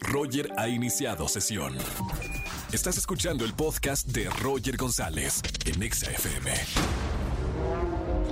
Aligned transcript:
Roger 0.00 0.52
ha 0.56 0.68
iniciado 0.68 1.28
sesión. 1.28 1.76
Estás 2.72 2.98
escuchando 2.98 3.44
el 3.44 3.54
podcast 3.54 4.06
de 4.06 4.28
Roger 4.40 4.76
González 4.76 5.42
en 5.64 5.82
Exa 5.82 6.10
FM. 6.10 6.52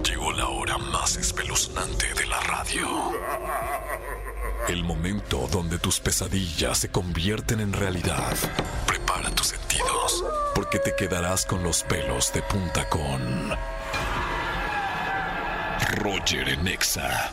Llegó 0.05 0.33
la 0.33 0.49
hora 0.49 0.79
más 0.79 1.17
espeluznante 1.17 2.13
de 2.15 2.27
la 2.27 2.41
radio. 2.41 2.87
El 4.69 4.85
momento 4.85 5.49
donde 5.51 5.79
tus 5.79 6.01
pesadillas 6.01 6.79
se 6.79 6.91
convierten 6.91 7.61
en 7.61 7.73
realidad. 7.73 8.37
Prepara 8.87 9.31
tus 9.31 9.49
sentidos, 9.49 10.25
porque 10.55 10.79
te 10.79 10.95
quedarás 10.97 11.47
con 11.47 11.63
los 11.63 11.83
pelos 11.83 12.33
de 12.33 12.43
punta 12.43 12.89
con 12.89 13.51
Roger 15.97 16.49
en 16.49 16.69
Exa. 16.69 17.33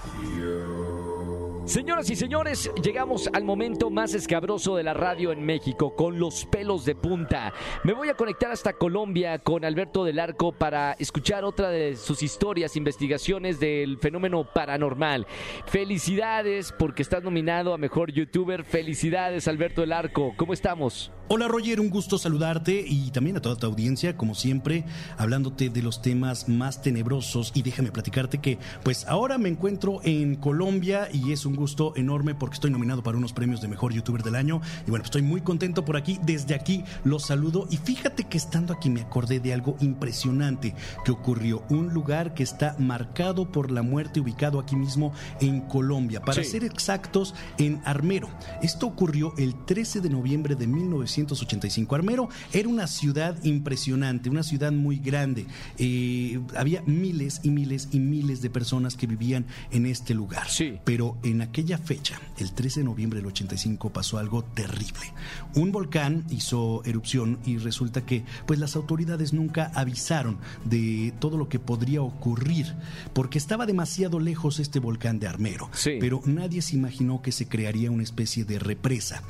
Señoras 1.72 2.10
y 2.10 2.18
señores, 2.18 2.70
llegamos 2.84 3.30
al 3.32 3.46
momento 3.46 3.90
más 3.90 4.14
escabroso 4.14 4.76
de 4.76 4.84
la 4.84 4.94
radio 4.94 5.32
en 5.32 5.42
México, 5.46 5.96
con 5.96 6.20
los 6.20 6.44
pelos 6.44 6.84
de 6.84 6.96
punta. 6.96 7.54
Me 7.86 7.94
voy 7.94 8.10
a 8.10 8.16
conectar 8.16 8.52
hasta 8.52 8.74
Colombia 8.74 9.40
con 9.40 9.64
Alberto 9.64 10.04
del 10.04 10.20
Arco 10.20 10.52
para 10.52 10.98
escuchar 11.00 11.46
otra 11.46 11.70
de 11.70 11.96
sus 11.96 12.24
historias, 12.24 12.76
investigaciones 12.76 13.62
del 13.62 14.00
fenómeno 14.00 14.44
paranormal. 14.54 15.26
Felicidades 15.66 16.74
porque 16.78 17.04
estás 17.04 17.24
nominado 17.24 17.74
a 17.74 17.78
Mejor 17.78 18.12
YouTuber. 18.12 18.66
Felicidades, 18.66 19.48
Alberto 19.48 19.80
del 19.80 19.94
Arco. 19.94 20.34
¿Cómo 20.36 20.52
estamos? 20.52 21.14
Hola 21.28 21.48
Roger, 21.48 21.80
un 21.80 21.90
gusto 21.90 22.18
saludarte 22.18 22.84
y 22.86 23.10
también 23.12 23.38
a 23.38 23.42
toda 23.42 23.56
tu 23.56 23.66
audiencia, 23.66 24.18
como 24.18 24.36
siempre, 24.36 24.84
hablándote 25.18 25.70
de 25.70 25.82
los 25.82 26.02
temas 26.02 26.50
más 26.50 26.82
tenebrosos. 26.82 27.54
Y 27.56 27.62
déjame 27.62 27.90
platicarte 27.90 28.40
que 28.40 28.58
pues 28.84 29.08
ahora 29.08 29.38
me 29.38 29.48
encuentro 29.48 30.02
en 30.04 30.36
Colombia 30.36 31.08
y 31.14 31.32
es 31.32 31.46
un 31.46 31.56
gusto 31.56 31.94
enorme 31.96 32.36
porque 32.36 32.56
estoy 32.56 32.70
nominado 32.70 33.02
para 33.02 33.18
unos 33.18 33.32
premios 33.32 33.62
de 33.62 33.70
mejor 33.70 33.94
youtuber 33.94 34.24
del 34.24 34.36
año. 34.36 34.60
Y 34.86 34.90
bueno, 34.90 35.06
estoy 35.06 35.22
muy 35.22 35.40
contento 35.40 35.86
por 35.86 35.96
aquí, 35.96 36.20
desde 36.24 36.54
aquí 36.54 36.84
los 37.06 37.28
saludo 37.28 37.66
y 37.70 37.78
fíjate 37.78 38.26
que 38.26 38.38
estando 38.38 38.74
aquí 38.74 38.90
me 38.90 39.02
acordé 39.02 39.40
de 39.40 39.54
algo 39.54 39.78
impresionante 39.80 40.76
que 41.06 41.12
ocurrió, 41.14 41.64
un 41.70 41.94
lugar 41.94 42.34
que 42.34 42.44
está 42.44 42.76
marcado 42.78 43.50
por 43.54 43.72
la 43.72 43.84
muerte 43.84 44.20
ubicado 44.20 44.60
aquí 44.60 44.76
mismo 44.76 45.14
en 45.40 45.62
Colombia, 45.62 46.22
para 46.22 46.44
ser 46.44 46.66
exactos 46.66 47.36
en 47.58 47.82
Armero. 47.86 48.30
Esto 48.62 48.86
ocurrió 48.86 49.34
el 49.38 49.56
13 49.64 50.02
de 50.02 50.10
noviembre 50.10 50.56
de 50.56 50.68
1900 50.68 51.21
1985. 51.22 51.96
Armero 51.96 52.30
era 52.54 52.68
una 52.68 52.88
ciudad 52.88 53.38
impresionante, 53.44 54.30
una 54.30 54.44
ciudad 54.44 54.72
muy 54.72 54.98
grande. 54.98 55.46
Eh, 55.78 56.40
había 56.56 56.82
miles 56.86 57.42
y 57.44 57.50
miles 57.50 57.90
y 57.92 58.00
miles 58.00 58.42
de 58.42 58.50
personas 58.50 58.96
que 58.96 59.08
vivían 59.08 59.46
en 59.72 59.86
este 59.86 60.14
lugar. 60.14 60.50
Sí. 60.50 60.80
Pero 60.84 61.18
en 61.24 61.42
aquella 61.42 61.78
fecha, 61.78 62.20
el 62.38 62.52
13 62.52 62.82
de 62.82 62.86
noviembre 62.86 63.20
del 63.20 63.28
85, 63.28 63.92
pasó 63.92 64.18
algo 64.18 64.44
terrible. 64.44 65.14
Un 65.56 65.72
volcán 65.72 66.26
hizo 66.30 66.82
erupción 66.86 67.40
y 67.46 67.58
resulta 67.58 68.06
que 68.06 68.24
pues 68.46 68.60
las 68.60 68.76
autoridades 68.76 69.34
nunca 69.34 69.72
avisaron 69.76 70.38
de 70.66 71.14
todo 71.20 71.38
lo 71.38 71.50
que 71.50 71.60
podría 71.60 72.02
ocurrir, 72.02 72.74
porque 73.14 73.38
estaba 73.38 73.66
demasiado 73.66 74.20
lejos 74.20 74.60
este 74.60 74.80
volcán 74.80 75.20
de 75.20 75.28
Armero. 75.28 75.70
Sí. 75.74 75.98
Pero 76.00 76.22
nadie 76.26 76.62
se 76.62 76.76
imaginó 76.76 77.22
que 77.22 77.32
se 77.32 77.48
crearía 77.48 77.92
una 77.92 78.04
especie 78.04 78.46
de 78.46 78.60
represa 78.60 79.24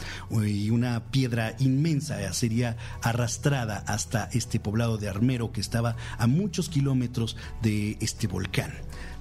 y 0.46 0.70
una 0.70 1.04
piedra 1.06 1.56
inmensa 1.60 1.71
inmensa 1.72 2.34
sería 2.34 2.78
arrastrada 3.02 3.84
hasta 3.88 4.30
este 4.32 4.60
poblado 4.60 4.98
de 4.98 5.10
Armero 5.10 5.52
que 5.52 5.62
estaba 5.62 5.96
a 6.18 6.28
muchos 6.28 6.70
kilómetros 6.70 7.38
de 7.62 7.98
este 8.00 8.28
volcán. 8.28 8.74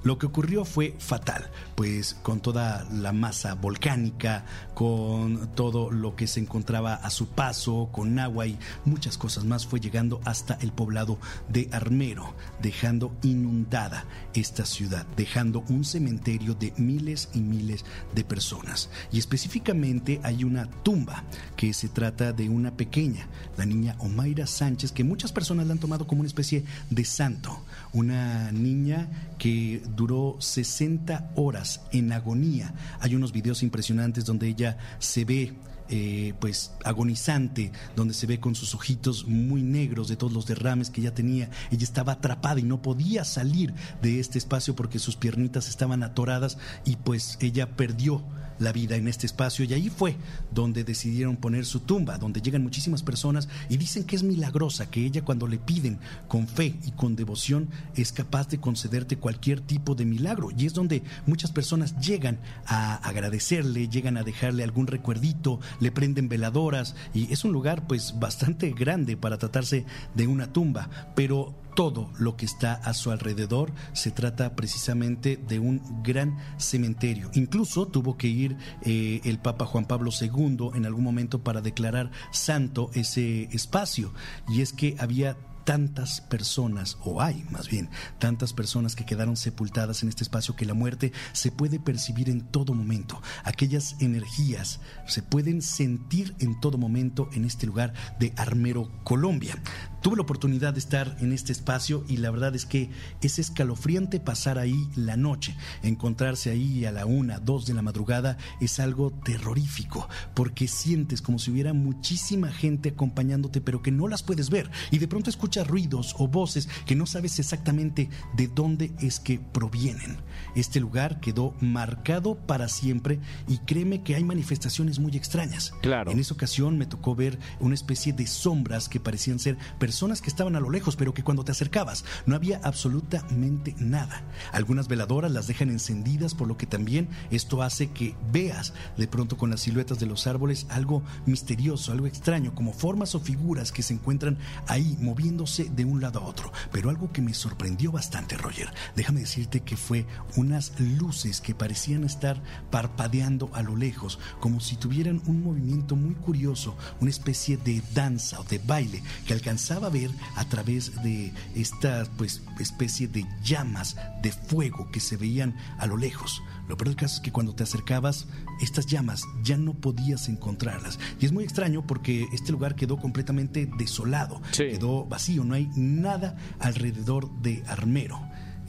Lo 0.02 0.18
que 0.18 0.26
ocurrió 0.26 0.64
fue 0.64 0.94
fatal, 0.98 1.50
pues 1.74 2.14
con 2.22 2.40
toda 2.40 2.86
la 2.90 3.12
masa 3.12 3.54
volcánica, 3.54 4.44
con 4.74 5.48
todo 5.54 5.90
lo 5.90 6.16
que 6.16 6.26
se 6.26 6.40
encontraba 6.40 6.94
a 6.94 7.10
su 7.10 7.28
paso, 7.28 7.90
con 7.92 8.18
agua 8.18 8.46
y 8.46 8.58
muchas 8.86 9.18
cosas 9.18 9.44
más, 9.44 9.66
fue 9.66 9.78
llegando 9.78 10.20
hasta 10.24 10.54
el 10.62 10.72
poblado 10.72 11.18
de 11.48 11.68
Armero, 11.72 12.34
dejando 12.62 13.12
inundada 13.22 14.06
esta 14.32 14.64
ciudad, 14.64 15.06
dejando 15.16 15.64
un 15.68 15.84
cementerio 15.84 16.54
de 16.54 16.72
miles 16.78 17.28
y 17.34 17.40
miles 17.40 17.84
de 18.14 18.24
personas. 18.24 18.88
Y 19.12 19.18
específicamente 19.18 20.20
hay 20.22 20.44
una 20.44 20.66
tumba 20.82 21.24
que 21.56 21.74
se 21.74 21.88
trata 21.88 22.32
de 22.32 22.48
una 22.48 22.70
pequeña, 22.70 23.26
la 23.56 23.66
niña 23.66 23.96
Omaira 23.98 24.46
Sánchez, 24.46 24.92
que 24.92 25.04
muchas 25.04 25.32
personas 25.32 25.66
la 25.66 25.72
han 25.74 25.78
tomado 25.78 26.06
como 26.06 26.20
una 26.20 26.28
especie 26.28 26.64
de 26.88 27.04
santo, 27.04 27.62
una 27.92 28.50
niña 28.52 29.08
que 29.38 29.82
duró 29.94 30.36
60 30.38 31.32
horas 31.36 31.82
en 31.92 32.12
agonía. 32.12 32.74
Hay 33.00 33.14
unos 33.14 33.32
videos 33.32 33.62
impresionantes 33.62 34.24
donde 34.24 34.48
ella 34.48 34.78
se 34.98 35.24
ve 35.24 35.54
eh, 35.92 36.34
pues 36.38 36.72
agonizante, 36.84 37.72
donde 37.96 38.14
se 38.14 38.28
ve 38.28 38.38
con 38.38 38.54
sus 38.54 38.76
ojitos 38.76 39.26
muy 39.26 39.62
negros 39.62 40.06
de 40.06 40.14
todos 40.14 40.32
los 40.32 40.46
derrames 40.46 40.88
que 40.88 41.00
ella 41.00 41.14
tenía. 41.14 41.50
Ella 41.72 41.82
estaba 41.82 42.12
atrapada 42.12 42.60
y 42.60 42.62
no 42.62 42.80
podía 42.80 43.24
salir 43.24 43.74
de 44.00 44.20
este 44.20 44.38
espacio 44.38 44.76
porque 44.76 45.00
sus 45.00 45.16
piernitas 45.16 45.68
estaban 45.68 46.04
atoradas 46.04 46.58
y 46.84 46.94
pues 46.94 47.38
ella 47.40 47.74
perdió 47.74 48.22
la 48.60 48.72
vida 48.72 48.94
en 48.94 49.08
este 49.08 49.26
espacio. 49.26 49.64
Y 49.64 49.74
ahí 49.74 49.90
fue 49.90 50.16
donde 50.52 50.84
decidieron 50.84 51.36
poner 51.36 51.66
su 51.66 51.80
tumba, 51.80 52.18
donde 52.18 52.40
llegan 52.40 52.62
muchísimas 52.62 53.02
personas 53.02 53.48
y 53.68 53.76
dicen 53.76 54.04
que 54.04 54.14
es 54.14 54.22
milagrosa, 54.22 54.88
que 54.90 55.04
ella 55.04 55.24
cuando 55.24 55.48
le 55.48 55.58
piden 55.58 55.98
con 56.28 56.46
fe 56.46 56.76
y 56.84 56.92
con 56.92 57.16
devoción 57.16 57.68
es 57.96 58.12
capaz 58.12 58.48
de 58.48 58.60
concederte 58.60 59.16
cualquier 59.16 59.60
tipo 59.60 59.94
de 59.94 60.04
milagro. 60.04 60.50
Y 60.56 60.66
es 60.66 60.74
donde 60.74 61.02
muchas 61.26 61.50
personas 61.50 61.98
llegan 61.98 62.38
a 62.66 62.96
agradecerle, 62.96 63.88
llegan 63.88 64.16
a 64.16 64.22
dejarle 64.22 64.62
algún 64.62 64.86
recuerdito, 64.86 65.60
le 65.80 65.90
prenden 65.90 66.28
veladoras 66.28 66.94
y 67.14 67.32
es 67.32 67.44
un 67.44 67.52
lugar 67.52 67.86
pues 67.86 68.18
bastante 68.18 68.70
grande 68.70 69.16
para 69.16 69.38
tratarse 69.38 69.84
de 70.14 70.26
una 70.26 70.52
tumba, 70.52 70.88
pero 71.14 71.54
todo 71.80 72.10
lo 72.18 72.36
que 72.36 72.44
está 72.44 72.74
a 72.74 72.92
su 72.92 73.10
alrededor 73.10 73.72
se 73.94 74.10
trata 74.10 74.54
precisamente 74.54 75.38
de 75.38 75.58
un 75.58 75.80
gran 76.02 76.36
cementerio. 76.58 77.30
Incluso 77.32 77.88
tuvo 77.88 78.18
que 78.18 78.26
ir 78.28 78.58
eh, 78.82 79.22
el 79.24 79.38
Papa 79.38 79.64
Juan 79.64 79.86
Pablo 79.86 80.10
II 80.12 80.72
en 80.74 80.84
algún 80.84 81.04
momento 81.04 81.42
para 81.42 81.62
declarar 81.62 82.10
santo 82.32 82.90
ese 82.92 83.44
espacio. 83.44 84.12
Y 84.46 84.60
es 84.60 84.74
que 84.74 84.94
había 84.98 85.38
tantas 85.64 86.20
personas, 86.20 86.98
o 87.02 87.22
hay 87.22 87.44
más 87.50 87.68
bien, 87.68 87.88
tantas 88.18 88.52
personas 88.52 88.96
que 88.96 89.06
quedaron 89.06 89.36
sepultadas 89.36 90.02
en 90.02 90.08
este 90.08 90.24
espacio 90.24 90.56
que 90.56 90.66
la 90.66 90.74
muerte 90.74 91.12
se 91.32 91.50
puede 91.50 91.78
percibir 91.78 92.28
en 92.28 92.42
todo 92.42 92.74
momento. 92.74 93.22
Aquellas 93.44 93.96
energías 94.00 94.80
se 95.06 95.22
pueden 95.22 95.62
sentir 95.62 96.34
en 96.40 96.60
todo 96.60 96.76
momento 96.76 97.30
en 97.32 97.44
este 97.44 97.66
lugar 97.66 97.94
de 98.18 98.32
Armero, 98.36 98.90
Colombia. 99.04 99.56
Tuve 100.02 100.16
la 100.16 100.22
oportunidad 100.22 100.72
de 100.72 100.78
estar 100.78 101.14
en 101.20 101.32
este 101.32 101.52
espacio 101.52 102.04
y 102.08 102.16
la 102.16 102.30
verdad 102.30 102.54
es 102.56 102.64
que 102.64 102.88
es 103.20 103.38
escalofriante 103.38 104.18
pasar 104.18 104.58
ahí 104.58 104.88
la 104.96 105.18
noche. 105.18 105.54
Encontrarse 105.82 106.50
ahí 106.50 106.86
a 106.86 106.92
la 106.92 107.04
una, 107.04 107.38
dos 107.38 107.66
de 107.66 107.74
la 107.74 107.82
madrugada 107.82 108.38
es 108.62 108.80
algo 108.80 109.10
terrorífico 109.10 110.08
porque 110.34 110.68
sientes 110.68 111.20
como 111.20 111.38
si 111.38 111.50
hubiera 111.50 111.74
muchísima 111.74 112.50
gente 112.50 112.90
acompañándote 112.90 113.60
pero 113.60 113.82
que 113.82 113.92
no 113.92 114.08
las 114.08 114.22
puedes 114.22 114.48
ver 114.48 114.70
y 114.90 114.98
de 114.98 115.08
pronto 115.08 115.28
escuchas 115.28 115.66
ruidos 115.66 116.14
o 116.18 116.28
voces 116.28 116.70
que 116.86 116.96
no 116.96 117.04
sabes 117.04 117.38
exactamente 117.38 118.08
de 118.34 118.48
dónde 118.48 118.92
es 119.00 119.20
que 119.20 119.38
provienen. 119.38 120.16
Este 120.54 120.80
lugar 120.80 121.20
quedó 121.20 121.54
marcado 121.60 122.36
para 122.36 122.68
siempre 122.68 123.20
y 123.48 123.58
créeme 123.58 124.02
que 124.02 124.14
hay 124.14 124.24
manifestaciones 124.24 124.98
muy 124.98 125.14
extrañas. 125.14 125.74
Claro. 125.82 126.10
En 126.10 126.18
esa 126.18 126.32
ocasión 126.32 126.78
me 126.78 126.86
tocó 126.86 127.14
ver 127.14 127.38
una 127.60 127.74
especie 127.74 128.14
de 128.14 128.26
sombras 128.26 128.88
que 128.88 128.98
parecían 128.98 129.38
ser 129.38 129.58
personas 129.78 129.89
que 130.22 130.30
estaban 130.30 130.56
a 130.56 130.60
lo 130.60 130.70
lejos, 130.70 130.96
pero 130.96 131.12
que 131.14 131.22
cuando 131.22 131.44
te 131.44 131.52
acercabas 131.52 132.04
no 132.24 132.36
había 132.36 132.60
absolutamente 132.62 133.74
nada. 133.78 134.22
Algunas 134.52 134.88
veladoras 134.88 135.30
las 135.30 135.46
dejan 135.46 135.68
encendidas, 135.68 136.34
por 136.34 136.48
lo 136.48 136.56
que 136.56 136.66
también 136.66 137.08
esto 137.30 137.62
hace 137.62 137.90
que 137.90 138.14
veas 138.32 138.72
de 138.96 139.08
pronto 139.08 139.36
con 139.36 139.50
las 139.50 139.60
siluetas 139.60 139.98
de 139.98 140.06
los 140.06 140.26
árboles 140.26 140.66
algo 140.70 141.02
misterioso, 141.26 141.92
algo 141.92 142.06
extraño, 142.06 142.54
como 142.54 142.72
formas 142.72 143.14
o 143.14 143.20
figuras 143.20 143.72
que 143.72 143.82
se 143.82 143.94
encuentran 143.94 144.38
ahí 144.66 144.96
moviéndose 145.00 145.64
de 145.64 145.84
un 145.84 146.00
lado 146.00 146.20
a 146.20 146.24
otro. 146.24 146.52
Pero 146.72 146.90
algo 146.90 147.12
que 147.12 147.22
me 147.22 147.34
sorprendió 147.34 147.92
bastante, 147.92 148.36
Roger, 148.36 148.72
déjame 148.96 149.20
decirte 149.20 149.60
que 149.60 149.76
fue 149.76 150.06
unas 150.36 150.72
luces 150.78 151.40
que 151.40 151.54
parecían 151.54 152.04
estar 152.04 152.42
parpadeando 152.70 153.50
a 153.52 153.62
lo 153.62 153.76
lejos, 153.76 154.18
como 154.40 154.60
si 154.60 154.76
tuvieran 154.76 155.20
un 155.26 155.42
movimiento 155.42 155.96
muy 155.96 156.14
curioso, 156.14 156.76
una 157.00 157.10
especie 157.10 157.56
de 157.56 157.82
danza 157.92 158.40
o 158.40 158.44
de 158.44 158.58
baile 158.58 159.02
que 159.26 159.34
alcanzaba 159.34 159.79
a 159.86 159.90
ver 159.90 160.10
a 160.36 160.44
través 160.44 161.02
de 161.02 161.32
esta 161.54 162.04
pues, 162.16 162.42
especie 162.58 163.08
de 163.08 163.26
llamas 163.42 163.96
de 164.22 164.32
fuego 164.32 164.90
que 164.90 165.00
se 165.00 165.16
veían 165.16 165.56
a 165.78 165.86
lo 165.86 165.96
lejos. 165.96 166.42
Lo 166.68 166.76
peor 166.76 166.88
del 166.88 166.96
caso 166.96 167.16
es 167.16 167.20
que 167.20 167.32
cuando 167.32 167.54
te 167.54 167.64
acercabas, 167.64 168.26
estas 168.60 168.86
llamas 168.86 169.24
ya 169.42 169.56
no 169.56 169.74
podías 169.74 170.28
encontrarlas. 170.28 170.98
Y 171.20 171.26
es 171.26 171.32
muy 171.32 171.42
extraño 171.44 171.84
porque 171.86 172.26
este 172.32 172.52
lugar 172.52 172.76
quedó 172.76 172.96
completamente 172.96 173.68
desolado, 173.76 174.40
Sí. 174.52 174.64
quedó 174.70 175.04
vacío, 175.04 175.42
no 175.44 175.54
hay 175.54 175.68
nada 175.74 176.36
alrededor 176.60 177.28
de 177.42 177.64
Armero. 177.66 178.20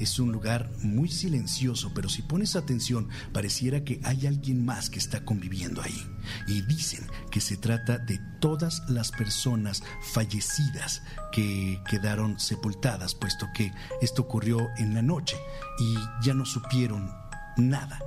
Es 0.01 0.19
un 0.19 0.31
lugar 0.31 0.69
muy 0.81 1.09
silencioso, 1.09 1.92
pero 1.94 2.09
si 2.09 2.24
pones 2.24 2.56
atención, 2.56 3.09
pareciera 3.33 3.83
que 3.83 4.00
hay 4.03 4.25
alguien 4.25 4.65
más 4.65 4.89
que 4.89 5.00
está 5.00 5.24
conviviendo 5.24 5.81
ahí. 5.81 6.07
Y 6.48 6.62
dicen 6.62 7.06
que 7.30 7.42
se 7.42 7.57
trata 7.57 7.98
de 8.00 8.19
todas 8.39 8.81
las 8.89 9.12
personas 9.12 9.83
fallecidas 10.13 11.03
que 11.31 11.80
quedaron 11.89 12.39
sepultadas, 12.39 13.13
puesto 13.15 13.48
que 13.53 13.71
esto 14.01 14.24
ocurrió 14.24 14.69
en 14.77 14.94
la 14.94 15.01
noche 15.01 15.38
y 15.80 15.95
ya 16.24 16.33
no 16.33 16.45
supieron 16.45 17.12
nada 17.57 18.00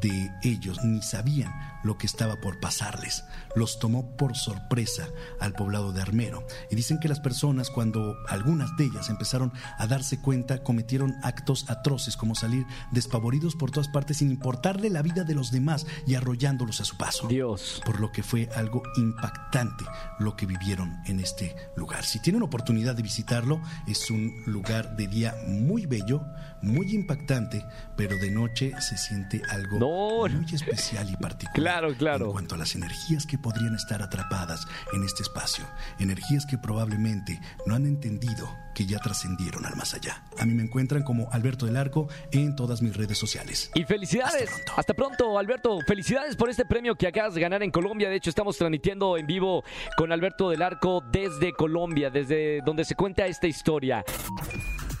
de 0.00 0.30
ellos, 0.42 0.82
ni 0.84 1.02
sabían 1.02 1.52
lo 1.82 1.98
que 1.98 2.06
estaba 2.06 2.36
por 2.36 2.60
pasarles. 2.60 3.24
Los 3.54 3.78
tomó 3.78 4.16
por 4.16 4.36
sorpresa 4.36 5.08
al 5.40 5.52
poblado 5.52 5.92
de 5.92 6.00
Armero. 6.00 6.46
Y 6.70 6.76
dicen 6.76 6.98
que 7.00 7.08
las 7.08 7.20
personas, 7.20 7.70
cuando 7.70 8.16
algunas 8.28 8.76
de 8.76 8.84
ellas 8.84 9.08
empezaron 9.08 9.52
a 9.78 9.86
darse 9.86 10.20
cuenta, 10.20 10.62
cometieron 10.62 11.14
actos 11.22 11.68
atroces 11.68 12.16
como 12.16 12.34
salir 12.34 12.64
despavoridos 12.92 13.56
por 13.56 13.70
todas 13.70 13.88
partes 13.88 14.18
sin 14.18 14.30
importarle 14.30 14.90
la 14.90 15.02
vida 15.02 15.24
de 15.24 15.34
los 15.34 15.50
demás 15.50 15.86
y 16.06 16.14
arrollándolos 16.14 16.80
a 16.80 16.84
su 16.84 16.96
paso. 16.96 17.28
Dios. 17.28 17.82
Por 17.84 18.00
lo 18.00 18.12
que 18.12 18.22
fue 18.22 18.48
algo 18.54 18.82
impactante 18.96 19.84
lo 20.18 20.36
que 20.36 20.46
vivieron 20.46 21.00
en 21.06 21.20
este 21.20 21.54
lugar. 21.76 22.04
Si 22.04 22.20
tienen 22.20 22.42
oportunidad 22.42 22.94
de 22.94 23.02
visitarlo, 23.02 23.60
es 23.86 24.10
un 24.10 24.42
lugar 24.46 24.96
de 24.96 25.06
día 25.06 25.34
muy 25.46 25.86
bello, 25.86 26.22
muy 26.62 26.94
impactante, 26.94 27.64
pero 27.96 28.16
de 28.16 28.30
noche 28.30 28.72
se 28.80 28.96
siente 28.96 29.42
algo 29.50 29.78
muy 29.88 30.54
especial 30.54 31.10
y 31.10 31.16
particular. 31.16 31.80
Claro, 31.80 31.94
claro. 31.96 32.26
En 32.26 32.32
cuanto 32.32 32.54
a 32.54 32.58
las 32.58 32.74
energías 32.74 33.26
que 33.26 33.38
podrían 33.38 33.74
estar 33.74 34.02
atrapadas 34.02 34.66
en 34.92 35.04
este 35.04 35.22
espacio, 35.22 35.64
energías 35.98 36.46
que 36.46 36.58
probablemente 36.58 37.40
no 37.66 37.74
han 37.74 37.86
entendido 37.86 38.48
que 38.74 38.86
ya 38.86 38.98
trascendieron 38.98 39.66
al 39.66 39.76
más 39.76 39.94
allá. 39.94 40.22
A 40.38 40.46
mí 40.46 40.54
me 40.54 40.62
encuentran 40.62 41.02
como 41.02 41.28
Alberto 41.30 41.66
del 41.66 41.76
Arco 41.76 42.08
en 42.30 42.56
todas 42.56 42.82
mis 42.82 42.96
redes 42.96 43.18
sociales. 43.18 43.70
Y 43.74 43.84
felicidades. 43.84 44.50
Hasta 44.50 44.54
pronto. 44.54 44.72
Hasta 44.76 44.94
pronto, 44.94 45.38
Alberto. 45.38 45.78
Felicidades 45.86 46.36
por 46.36 46.48
este 46.48 46.64
premio 46.64 46.94
que 46.94 47.06
acabas 47.06 47.34
de 47.34 47.40
ganar 47.40 47.62
en 47.62 47.70
Colombia. 47.70 48.08
De 48.08 48.16
hecho, 48.16 48.30
estamos 48.30 48.56
transmitiendo 48.56 49.16
en 49.16 49.26
vivo 49.26 49.62
con 49.96 50.12
Alberto 50.12 50.50
del 50.50 50.62
Arco 50.62 51.02
desde 51.12 51.52
Colombia, 51.52 52.10
desde 52.10 52.60
donde 52.64 52.84
se 52.84 52.94
cuenta 52.94 53.26
esta 53.26 53.46
historia. 53.46 54.04